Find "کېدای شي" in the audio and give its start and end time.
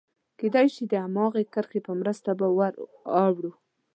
0.39-0.83